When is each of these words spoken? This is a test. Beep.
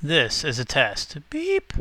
This 0.00 0.44
is 0.44 0.60
a 0.60 0.64
test. 0.64 1.18
Beep. 1.28 1.72